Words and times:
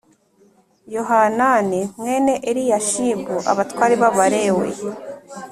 Yohanani 0.95 1.79
mwene 1.99 2.33
Eliyashibu 2.49 3.35
Abatware 3.51 3.95
b’Abalewi 4.01 4.69